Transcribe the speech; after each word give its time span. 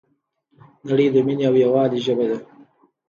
نړۍ 0.87 1.07
د 1.13 1.17
مینې 1.25 1.45
او 1.49 1.55
یووالي 1.63 1.99
ژبه 2.05 2.25
ده. 2.29 2.37